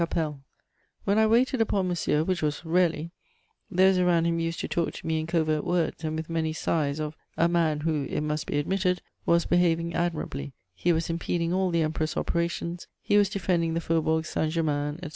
Capelle. 0.01 0.39
When 1.03 1.19
I 1.19 1.27
waited 1.27 1.61
upon 1.61 1.87
Monsieur, 1.89 2.23
which 2.23 2.41
was 2.41 2.65
rarely, 2.65 3.11
those 3.69 3.99
around 3.99 4.25
him 4.25 4.39
used 4.39 4.59
to 4.61 4.67
talk 4.67 4.93
to 4.95 5.05
me 5.05 5.19
in 5.19 5.27
covert 5.27 5.63
words, 5.63 6.03
and 6.03 6.15
with 6.15 6.27
many 6.27 6.53
sighs, 6.53 6.99
of 6.99 7.15
"a 7.37 7.47
man 7.47 7.81
who 7.81 8.05
(it 8.05 8.21
must 8.21 8.47
be 8.47 8.57
admitted) 8.57 9.03
was 9.27 9.45
behaving 9.45 9.93
admirably: 9.93 10.53
he 10.73 10.91
was 10.91 11.11
impeding 11.11 11.53
all 11.53 11.69
the 11.69 11.83
Emperor's 11.83 12.17
operations; 12.17 12.87
he 13.03 13.15
was 13.15 13.29
defending 13.29 13.75
the 13.75 13.79
Faubourg 13.79 14.25
Saint 14.25 14.51
Germain, 14.53 14.95
etc. 15.03 15.09